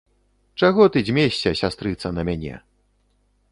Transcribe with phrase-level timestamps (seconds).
[0.59, 2.55] Чаго ты дзьмешся, сястрыца, на мяне!